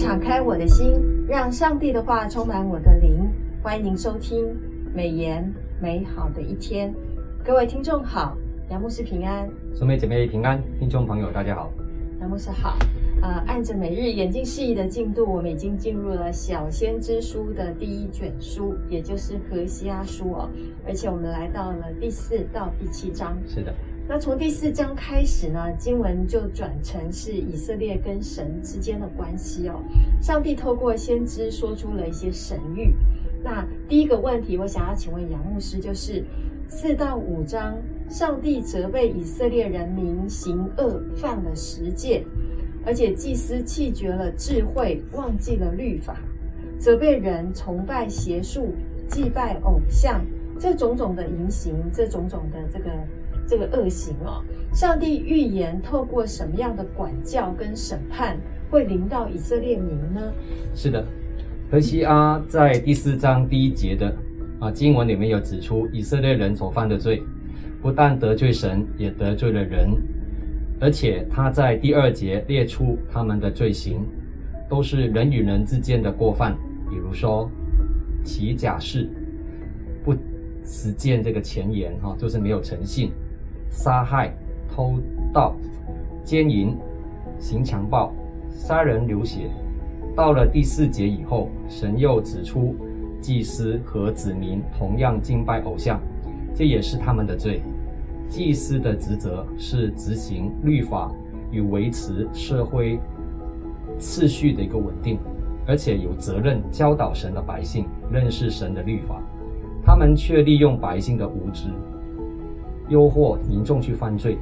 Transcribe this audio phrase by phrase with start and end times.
[0.00, 0.98] 敞开我的心，
[1.28, 3.30] 让上帝的话充满我的灵。
[3.62, 4.46] 欢迎您收听
[4.94, 5.46] 美言
[5.78, 6.90] 美好的一天。
[7.44, 8.34] 各位听众好，
[8.70, 11.70] 杨牧师平安，兄妹姐妹平安，听众朋友大家好，
[12.18, 12.78] 杨牧师好。
[13.20, 20.48] 呃，按着每日眼镜释义的进度，我们已经进入了小先知书的第一卷书，也就是何西阿书哦。
[20.86, 23.36] 而且我们来到了第四到第七章。
[23.46, 23.74] 是的。
[24.12, 29.80] 那从第四章开始呢，经文就转成是以色列跟神之间的关系哦。
[30.20, 32.92] 上帝透过先知说出了一些神谕。
[33.40, 36.24] 那第一个问题，我想要请问杨牧师，就是
[36.66, 42.26] 四到五章，上帝责备以色列人民行恶，犯了十诫，
[42.84, 46.16] 而且祭司弃绝了智慧，忘记了律法，
[46.80, 48.74] 责备人崇拜邪术，
[49.06, 50.20] 祭拜偶像，
[50.58, 52.90] 这种种的言行，这种种的这个。
[53.50, 58.38] 这个恶行哦，上帝预言透过什么样的管教跟审判
[58.70, 60.32] 会临到以色列民呢？
[60.72, 61.04] 是的，
[61.68, 64.14] 何西阿在第四章第一节的
[64.60, 67.24] 啊经文里面有指出，以色列人所犯的罪，
[67.82, 69.90] 不但得罪神，也得罪了人，
[70.80, 74.06] 而且他在第二节列出他们的罪行，
[74.68, 76.56] 都是人与人之间的过犯，
[76.88, 77.50] 比如说
[78.22, 79.10] 起假誓，
[80.04, 80.14] 不
[80.62, 83.10] 实践这个前言哈，就是没有诚信。
[83.70, 84.30] 杀害、
[84.68, 84.98] 偷
[85.32, 85.56] 盗、
[86.22, 86.76] 奸淫、
[87.38, 88.12] 行强暴、
[88.50, 89.50] 杀人流血。
[90.14, 92.74] 到了第四节以后，神又指出，
[93.20, 96.00] 祭司和子民同样敬拜偶像，
[96.54, 97.62] 这也是他们的罪。
[98.28, 101.10] 祭司的职责是执行律法
[101.50, 102.98] 与维持社会
[103.98, 105.18] 秩序的一个稳定，
[105.66, 109.20] 而且有责任教导神的百姓认识神的律法。
[109.82, 111.68] 他们却利用百姓的无知。
[112.90, 114.36] 诱惑民众去犯罪，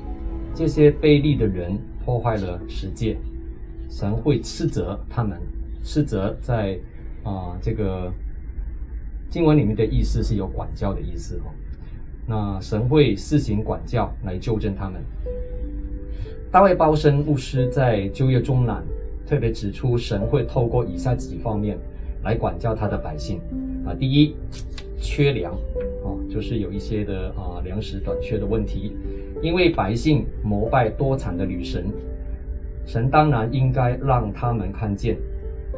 [0.52, 3.16] 这些卑劣的人破坏了世界，
[3.88, 5.38] 神会斥责他们。
[5.84, 6.76] 斥责在
[7.22, 8.12] 啊、这个
[9.30, 11.52] 经文里面的意思是有管教的意思哦。
[12.26, 15.00] 那神会施行管教来纠正他们。
[16.50, 18.82] 大卫鲍森牧师在就业中南
[19.26, 21.78] 特别指出，神会透过以下几方面
[22.24, 23.40] 来管教他的百姓
[23.86, 23.94] 啊。
[23.94, 24.34] 第一，
[24.98, 25.54] 缺粮。
[26.28, 28.94] 就是有一些的啊粮食短缺的问题，
[29.40, 31.86] 因为百姓膜拜多产的女神，
[32.84, 35.16] 神当然应该让他们看见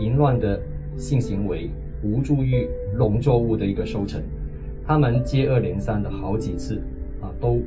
[0.00, 0.60] 淫乱的
[0.97, 1.71] 性行为
[2.03, 4.21] 无助于农作物的一个收成，
[4.84, 6.83] 他们接二连三的好几次
[7.21, 7.60] 啊都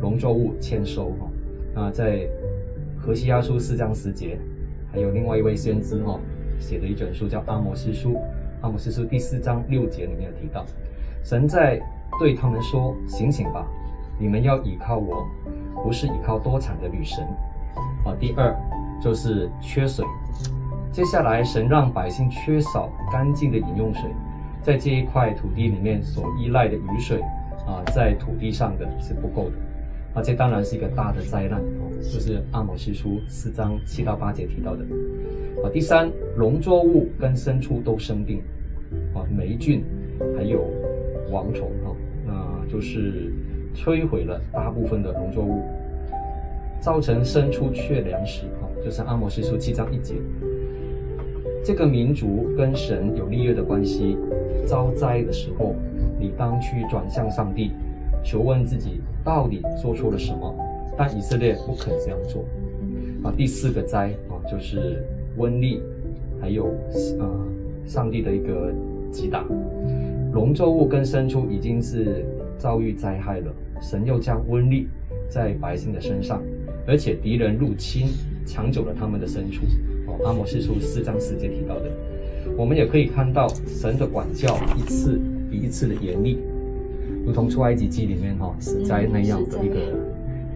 [0.00, 1.28] 农作物欠收哈。
[1.74, 2.28] 那在
[2.96, 4.38] 荷西阿书四章十节，
[4.92, 6.20] 还有另外一位先知哈
[6.60, 8.16] 写的一卷书叫阿摩司书，
[8.60, 10.64] 阿摩司书第四章六节里面有提到，
[11.24, 11.80] 神在。
[12.20, 13.66] 对他们说：“醒醒吧，
[14.18, 15.26] 你们要倚靠我，
[15.82, 17.26] 不是倚靠多产的女神。”
[18.04, 18.54] 啊，第二
[19.00, 20.04] 就是缺水。
[20.92, 24.10] 接下来，神让百姓缺少干净的饮用水，
[24.62, 27.22] 在这一块土地里面所依赖的雨水
[27.66, 29.56] 啊，在土地上的是不够的。
[30.12, 31.58] 啊，这当然是一个大的灾难，
[32.02, 34.84] 就是阿摩司书四章七到八节提到的。
[35.64, 38.42] 啊，第三，农作物跟牲畜都生病，
[39.14, 39.82] 啊，霉菌
[40.36, 40.68] 还有
[41.30, 41.89] 蝗虫啊。
[42.70, 43.32] 就是
[43.74, 45.62] 摧毁了大部分的农作物，
[46.80, 48.46] 造成牲畜缺粮食。
[48.62, 50.14] 啊，就是阿摩司书七章一节。
[51.64, 54.16] 这个民族跟神有立约的关系，
[54.66, 55.74] 遭灾的时候，
[56.18, 57.72] 你当去转向上帝，
[58.22, 60.54] 求问自己到底做错了什么。
[60.96, 62.44] 但以色列不肯这样做。
[63.22, 65.04] 啊，第四个灾啊，就是
[65.36, 65.82] 瘟疫，
[66.40, 66.66] 还有
[67.18, 67.26] 啊，
[67.84, 68.72] 上帝的一个
[69.10, 69.44] 击打，
[70.32, 72.24] 农作物跟牲畜已经是。
[72.60, 73.50] 遭遇灾害了，
[73.80, 74.86] 神又将瘟疫
[75.30, 76.42] 在百姓的身上，
[76.86, 78.08] 而且敌人入侵，
[78.44, 79.62] 抢走了他们的牲畜。
[80.06, 81.90] 哦，阿摩司书四章四节提到的，
[82.58, 85.18] 我们也可以看到神的管教一次
[85.50, 86.38] 比一次的严厉，
[87.24, 89.96] 如同出埃及记里面哈死灾那样的一个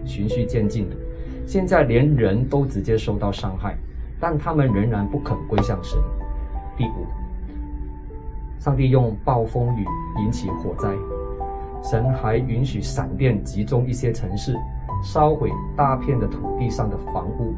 [0.05, 0.95] 循序渐进的。
[1.47, 3.75] 现在连人都直接受到伤害，
[4.19, 5.97] 但他们仍然不肯归向神。
[6.77, 7.07] 第五，
[8.59, 9.85] 上帝用暴风雨
[10.23, 10.89] 引起火灾。
[11.83, 14.55] 神还允许闪电集中一些城市，
[15.03, 17.53] 烧毁大片的土地上的房屋，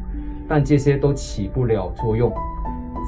[0.47, 2.31] 但这些都起不了作用。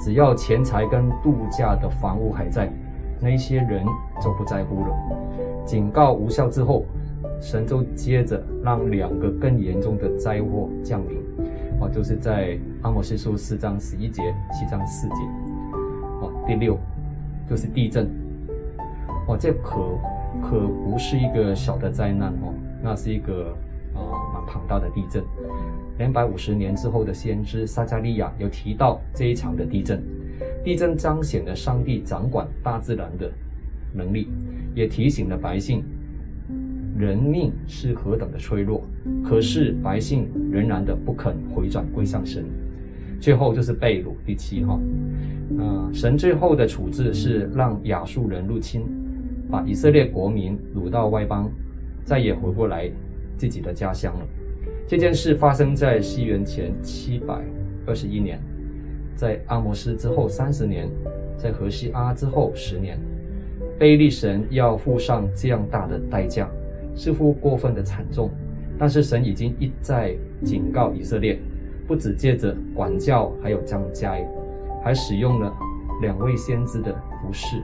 [0.02, 2.72] 只要钱财跟度假的房屋还在，
[3.20, 3.86] 那些人
[4.22, 4.96] 就不在乎了。
[5.66, 6.86] 警告无效之后，
[7.42, 11.18] 神就接着让两个更严重的灾祸降临。
[11.82, 14.24] 哦，就是在阿摩司书四章十一节、
[14.54, 15.16] 七章四节。
[16.22, 16.78] 哦，第六
[17.50, 18.10] 就是地震。
[19.28, 19.80] 哦，这可。
[20.42, 23.56] 可不是一个小的灾难哦，那是一个
[23.94, 24.00] 啊
[24.34, 25.24] 蛮庞大的地震。
[25.98, 30.02] 两百五十年之后的先知撒迦利亚有提到这一场的地震，
[30.64, 33.30] 地震彰显了上帝掌管大自然的
[33.94, 34.30] 能力，
[34.74, 35.84] 也提醒了百姓，
[36.98, 38.82] 人命是何等的脆弱。
[39.24, 42.46] 可是百姓仍然的不肯回转归向神。
[43.20, 44.80] 最后就是被掳，第七哈，
[45.58, 48.84] 呃，神最后的处置是让亚述人入侵，
[49.50, 51.50] 把以色列国民掳到外邦，
[52.04, 52.90] 再也回不来
[53.38, 54.26] 自己的家乡了。
[54.88, 57.42] 这件事发生在西元前七百
[57.86, 58.40] 二十一年，
[59.16, 60.90] 在阿摩斯之后三十年，
[61.38, 63.00] 在何西阿之后十年，
[63.78, 66.50] 非利神要付上这样大的代价，
[66.96, 68.30] 似乎过分的惨重，
[68.78, 71.40] 但是神已经一再警告以色列。
[71.88, 74.24] 不止借着管教，还有降灾，
[74.84, 75.52] 还使用了
[76.04, 77.64] 两位先知的服事。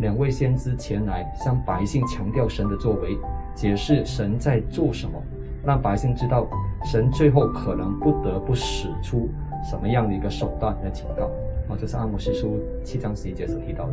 [0.00, 3.18] 两位先知前来向百姓强调神的作为，
[3.54, 5.22] 解释神在做什么，
[5.64, 6.48] 让百姓知道
[6.84, 9.28] 神最后可能不得不使出
[9.62, 11.24] 什么样的一个手段来警告。
[11.68, 13.92] 哦，这是阿摩司书七章十一节所提到的。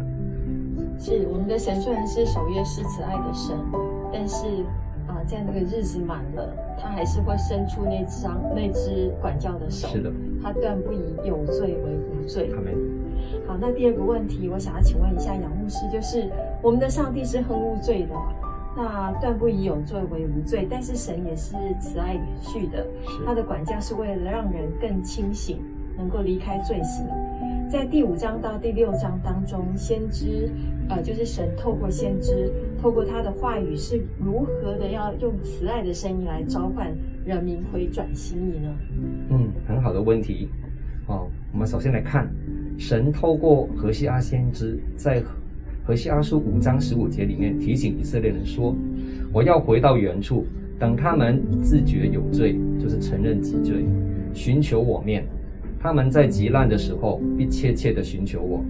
[0.98, 3.56] 是我们的神虽然是守约施慈爱的神，
[4.12, 4.46] 但是。
[5.08, 9.88] 啊，在那个日子满了，他还是会伸出那张那只管教的手。
[9.88, 10.12] 是的，
[10.44, 12.52] 他断不以有罪为无罪。
[13.48, 16.30] 好，那第二个问题，我想要请问一下杨牧师，就是
[16.62, 18.16] 我们的上帝是恨无罪的，
[18.76, 22.86] 那断不以有罪为无罪，但是神也是慈爱怜恤的，
[23.26, 25.60] 他的管教是为了让人更清醒，
[25.98, 27.06] 能够离开罪行。
[27.70, 30.50] 在第五章到第六章当中，先知，
[30.88, 32.50] 呃，就是神透过先知，
[32.82, 38.74] 透过他的话语，是如何的要用慈爱的声音来召唤人民回转心意呢？
[39.32, 40.48] 嗯，很好的问题。
[41.08, 42.30] 哦，我们首先来看，
[42.78, 45.22] 神透过何西阿先知，在
[45.84, 48.76] 何西阿书五章十五节里面提醒以色列人说
[49.34, 50.46] ：“我要回到原处，
[50.78, 53.84] 等他们自觉有罪，就是承认己罪，
[54.32, 55.26] 寻求我面。”
[55.80, 58.64] 他们在极难的时候必切切地寻求我。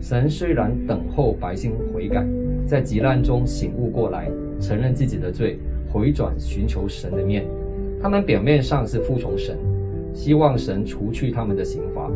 [0.00, 2.24] 神虽然等候百姓悔改，
[2.64, 5.58] 在极难中醒悟过来，承认自己的罪，
[5.90, 7.44] 回转寻求神的面。
[8.00, 9.56] 他们表面上是服从神，
[10.14, 12.08] 希望神除去他们的刑罚，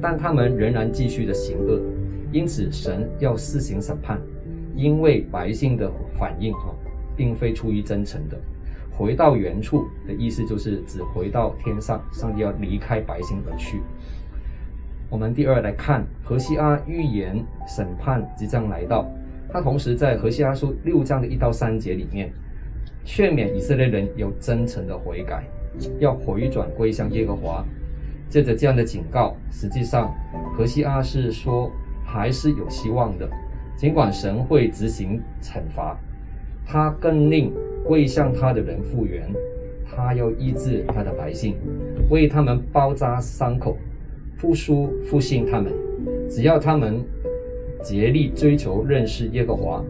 [0.00, 1.80] 但他们仍然继续的行恶，
[2.32, 4.20] 因此神要施行审判。
[4.76, 6.70] 因为百姓的反应啊，
[7.16, 8.38] 并非出于真诚的。
[8.92, 13.80] 回到原处的意思就是指回到天上，上帝要离开百姓而去。
[15.10, 19.04] 我们第二来看何西阿预言审判即将来到，
[19.52, 22.30] 他同时在何西阿书六章的一到三节里面
[23.04, 25.42] 劝勉以色列人有真诚的悔改，
[25.98, 27.64] 要回转归向耶和华。
[28.28, 30.14] 借着这样的警告，实际上
[30.56, 31.70] 何西阿是说
[32.04, 33.28] 还是有希望的，
[33.76, 35.98] 尽管神会执行惩罚，
[36.66, 37.52] 他更令。
[37.86, 39.32] 为向他的人复原，
[39.90, 41.56] 他要医治他的百姓，
[42.10, 43.78] 为他们包扎伤口，
[44.36, 45.72] 复苏复兴他们。
[46.28, 47.02] 只要他们
[47.82, 49.82] 竭力追求认识耶和华，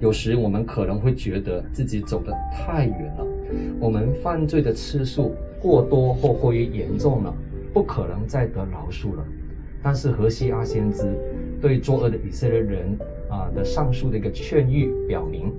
[0.00, 3.26] 有时我们可能会觉得自己走得太远了，
[3.78, 7.34] 我们犯罪的次数过多或过于严重了，
[7.74, 9.24] 不可能再得饶恕了。
[9.82, 11.14] 但是何西阿先知
[11.60, 12.96] 对作恶的以色列人
[13.28, 15.52] 啊的上述的一个劝谕表明。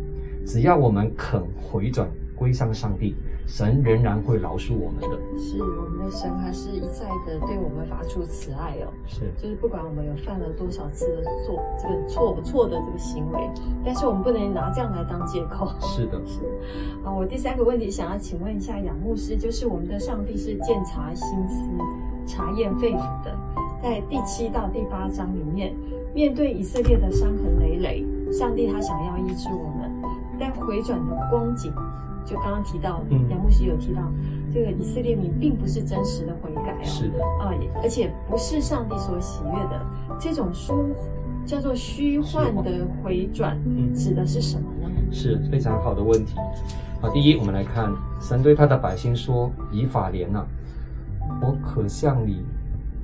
[0.45, 3.15] 只要我们肯回转归向上帝，
[3.47, 5.18] 神仍然会饶恕我们的。
[5.37, 8.92] 是我们的神还是一再的对我们发出慈爱哦。
[9.06, 13.49] 是，就是不管我们有犯了多少次的错，这个错错的这个行为，
[13.83, 15.68] 但是我们不能拿这样来当借口。
[15.81, 16.40] 是的， 是。
[17.04, 21.71] 啊，我第三个问题想要请问一下杨牧师，就是我们的上帝是鉴察心思、
[22.25, 23.37] 查验肺腑的，
[23.81, 25.73] 在第七到第八章里面，
[26.14, 29.92] 面对以色列的伤痕累累，上帝他想要医治我们。
[30.37, 31.73] 但回转的光景，
[32.25, 34.01] 就刚刚提到，杨牧师有提到，
[34.51, 37.53] 这个以色列民并不是真实的悔改哦，是的啊，
[37.83, 39.85] 而且不是上帝所喜悦的。
[40.19, 40.73] 这种虚
[41.45, 43.57] 叫做虚幻的回转，
[43.94, 44.89] 指的是什么呢？
[45.11, 46.35] 是非常好的问题。
[46.99, 50.44] 好，第一，我们来看神对他的百姓说：“以法莲呐，
[51.41, 52.44] 我可向你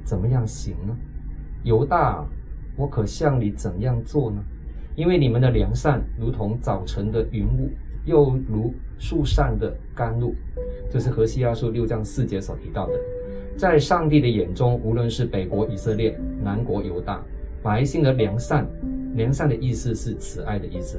[0.04, 0.96] 怎么样行呢？
[1.64, 2.26] 犹大，
[2.76, 4.42] 我可向你怎样做呢？”
[4.96, 7.70] 因为你们的良善如同早晨的云雾，
[8.06, 10.34] 又如树上的甘露，
[10.90, 12.94] 这是何西阿书六章四节所提到的。
[13.58, 17.24] 在上帝的眼中，无论是北国以色列、南国犹大，
[17.62, 18.68] 百姓的良善，
[19.16, 20.98] 良善的意思是慈爱的意思。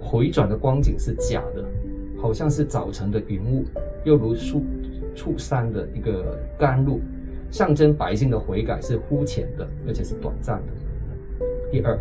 [0.00, 1.64] 回转的光景是假的，
[2.20, 3.64] 好像是早晨的云雾，
[4.04, 4.62] 又如树
[5.14, 7.00] 树上的一个甘露，
[7.50, 11.46] 象征百姓的悔改是肤浅的，而且是短暂的。
[11.70, 11.98] 第二。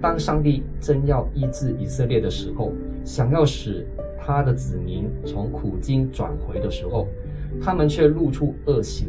[0.00, 2.72] 当上帝真要医治以色列的时候，
[3.04, 3.86] 想要使
[4.18, 7.06] 他的子民从苦境转回的时候，
[7.60, 9.08] 他们却露出恶行，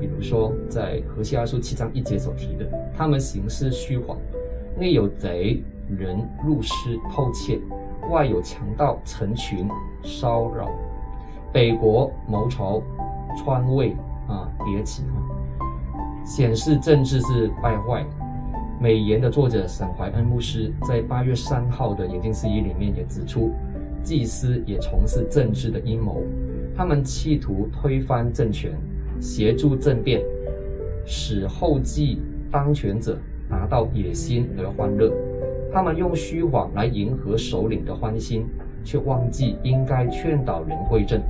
[0.00, 4.16] 比如说在河西阿书七章一节所提的，他们行事虚谎，
[4.78, 7.60] 内有贼人入室偷窃，
[8.10, 9.68] 外有强盗成群
[10.02, 10.70] 骚扰，
[11.52, 12.82] 北国谋朝，
[13.36, 13.90] 川魏
[14.28, 15.18] 啊迭起啊，
[16.24, 18.06] 显示政治是败坏。
[18.80, 23.52] 美言的作者沈怀恩牧师在八月三号的研经释义里面也指出，
[24.02, 26.22] 祭司也从事政治的阴谋，
[26.74, 28.72] 他们企图推翻政权，
[29.20, 30.22] 协助政变，
[31.04, 33.18] 使后继当权者
[33.50, 35.12] 达到野心而欢乐。
[35.70, 38.46] 他们用虚谎来迎合首领的欢心，
[38.82, 41.20] 却忘记应该劝导人归正，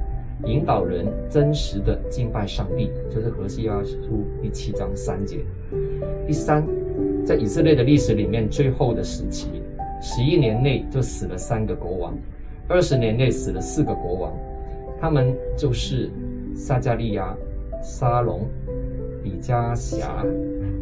[0.45, 2.93] 引导人真实的敬拜上帝。
[3.11, 5.39] 就是何西阿书第七章三节。
[6.29, 6.65] 第三。
[7.25, 9.49] 在以色列的历史里面，最后的时期，
[10.01, 12.19] 十一年内就死了三个国王，
[12.67, 14.37] 二十年内死了四个国王，
[15.01, 16.11] 他们就是
[16.55, 17.37] 撒迦利亚、
[17.83, 18.49] 沙龙、
[19.23, 20.25] 比加辖，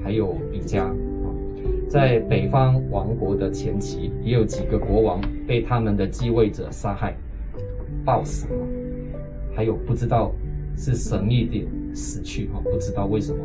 [0.03, 0.91] 还有比加。
[1.89, 7.15] 在北方王国的前期，也有几个国王被他们的继位者杀害、
[8.05, 8.47] 暴死，
[9.55, 10.33] 还有不知道
[10.77, 13.39] 是神秘的死去啊，不知道为什么。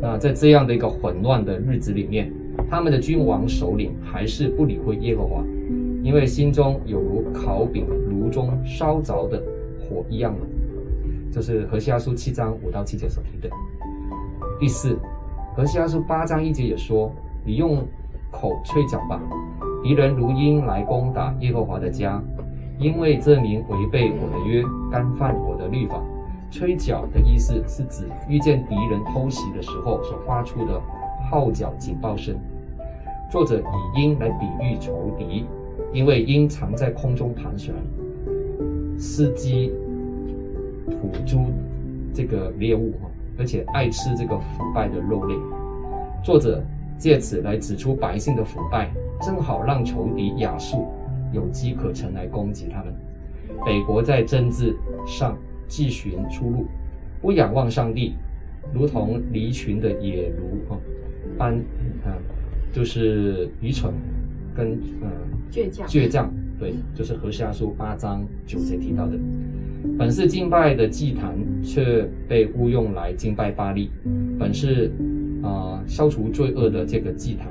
[0.00, 2.32] 那在这样的一个混乱的日子里面，
[2.70, 5.44] 他们的君王首领还是不理会耶和华，
[6.02, 9.42] 因为心中有如烤饼炉中烧着的
[9.78, 10.34] 火一样。
[11.30, 13.48] 就是何西阿书七章五到七节所提的。
[14.58, 14.98] 第四，
[15.54, 17.12] 何西阿书八章一节也说
[17.46, 17.86] ：“你用
[18.32, 19.20] 口吹角吧，
[19.82, 22.20] 敌人如鹰来攻打耶和华的家，
[22.80, 26.02] 因为这民违背我的约，干犯我的律法。”
[26.50, 30.80] 吹角的意思是指遇见敌人偷袭的时候所发出的
[31.30, 32.36] 号角警报声。
[33.30, 35.46] 作者以鹰来比喻仇敌，
[35.92, 37.72] 因为鹰常在空中盘旋，
[38.98, 39.72] 伺机
[40.86, 41.40] 捕捉
[42.12, 42.92] 这个猎物，
[43.38, 45.34] 而且爱吃这个腐败的肉类。
[46.24, 46.60] 作者
[46.98, 48.90] 借此来指出百姓的腐败，
[49.22, 50.88] 正好让仇敌亚述
[51.32, 52.92] 有机可乘来攻击他们。
[53.64, 54.76] 北国在政治
[55.06, 55.38] 上。
[55.70, 56.66] 既寻出路，
[57.22, 58.14] 不仰望上帝，
[58.74, 60.76] 如同离群的野驴啊，
[61.38, 61.54] 般
[62.04, 62.18] 啊，
[62.72, 63.94] 就是愚蠢
[64.54, 65.08] 跟嗯
[65.50, 69.12] 倔强倔强，对，就是何西阿书八章九节提到的。
[69.96, 73.88] 本是敬拜的祭坛，却被误用来敬拜巴利；
[74.38, 74.90] 本是
[75.40, 77.46] 啊、呃、消除罪恶的这个祭坛，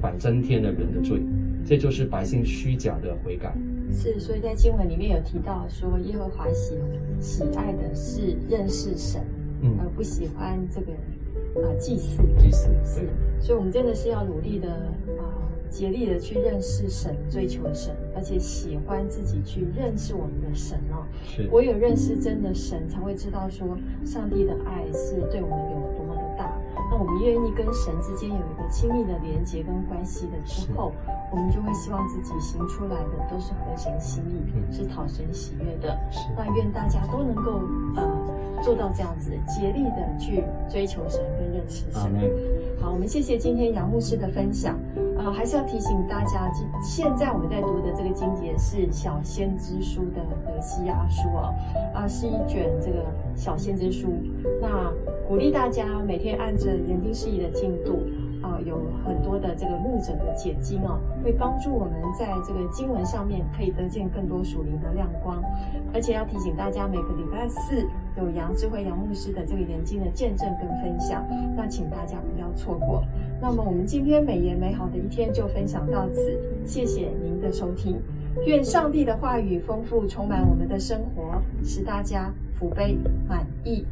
[0.00, 1.20] 反增添了人的罪。
[1.64, 3.54] 这就是百姓虚假的悔改。
[3.92, 6.76] 是，所以在经文里面有提到说，耶和华喜
[7.20, 9.22] 喜爱的是认识神，
[9.62, 10.92] 嗯，而不喜欢这个
[11.62, 12.22] 啊、呃、祭祀。
[12.38, 13.08] 祭祀是，
[13.40, 21.06] 所以我们真的是要努力的啊、呃，竭力的去认识神，追求神，而且喜欢自己去认识我们的神哦。
[21.24, 26.56] 是，唯有认识真的神，才会知道说上帝的爱是对我们有多么的大。
[26.90, 30.92] 那我们愿意跟神之间有一个亲密的连接跟关系的之后。
[31.30, 35.96] 我们就会希望自己行出来的都是合神心意，是讨神喜悦的。
[36.36, 37.60] 那愿大家都能够
[37.96, 42.02] 呃做到这样子，竭力的去追求神跟认识神。
[42.80, 44.78] 好，我们谢谢今天杨牧师的分享。
[45.18, 51.52] 呃，还是要提醒大家，现在我们在读的这个经节是《小先知书》的何西阿书哦，
[51.92, 53.04] 啊，是一卷这个
[53.34, 54.08] 小先知书。
[54.62, 54.90] 那
[55.26, 58.00] 鼓励大家每天按着研经释义的进度。
[58.60, 65.42] 有很多的这个牧者的解经哦，会帮助我们在这个经文上面可以得见更多属灵的亮光。
[65.92, 67.86] 而且要提醒大家，每个礼拜四
[68.16, 71.24] 有杨智慧杨牧师的这个研经的见证跟分享，
[71.56, 73.02] 那请大家不要错过。
[73.40, 78.00] 那么我们今天美言美好的一天就分享到此，谢谢您的收听。
[78.46, 82.96] 愿上帝的话语丰富充满我们的生活，使大家福杯
[83.28, 83.84] 满溢。